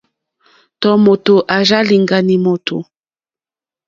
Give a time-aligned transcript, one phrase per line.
[0.81, 2.77] Tɔ̀ mòtò àrzá lìɡànì mòtò.